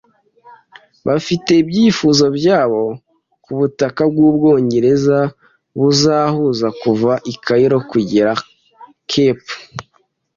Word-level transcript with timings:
bafite 1.07 1.51
ibyifuzo 1.61 2.25
byabo 2.37 2.83
ku 3.43 3.51
butaka 3.57 4.01
bw’Ubwongereza 4.11 5.19
buhuza 5.79 6.65
kuva 6.81 7.11
i 7.31 7.33
Cairo 7.45 7.77
kugera 7.91 8.31
Cape 9.09 9.53